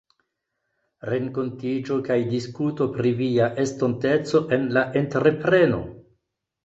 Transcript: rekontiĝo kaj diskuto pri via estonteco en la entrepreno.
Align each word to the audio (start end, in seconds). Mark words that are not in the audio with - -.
rekontiĝo 1.09 1.97
kaj 2.07 2.17
diskuto 2.31 2.87
pri 2.95 3.11
via 3.21 3.51
estonteco 3.65 4.43
en 4.59 4.67
la 4.79 4.85
entrepreno. 5.03 5.85